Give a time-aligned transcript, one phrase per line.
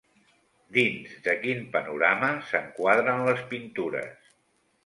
[0.77, 4.29] Dins de quin panorama s'enquadren les pintures?